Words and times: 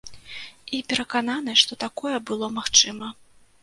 І 0.77 0.79
перакананы, 0.93 1.57
што 1.63 1.81
такое 1.87 2.17
было 2.31 2.53
магчыма. 2.61 3.17